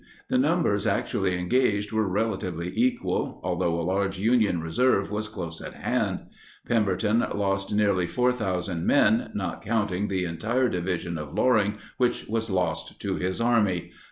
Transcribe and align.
The 0.29 0.37
numbers 0.39 0.87
actually 0.87 1.37
engaged 1.37 1.91
were 1.91 2.07
relatively 2.07 2.71
equal, 2.75 3.39
although 3.43 3.79
a 3.79 3.85
large 3.85 4.17
Union 4.17 4.59
reserve 4.59 5.11
was 5.11 5.27
close 5.27 5.61
at 5.61 5.75
hand. 5.75 6.21
Pemberton 6.67 7.19
lost 7.35 7.71
nearly 7.71 8.07
4,000 8.07 8.83
men, 8.83 9.29
not 9.35 9.61
counting 9.61 10.07
the 10.07 10.25
entire 10.25 10.69
division 10.69 11.19
of 11.19 11.33
Loring 11.35 11.75
which 11.97 12.25
was 12.27 12.49
lost 12.49 12.99
to 12.99 13.17
his 13.17 13.39
army. 13.39 13.91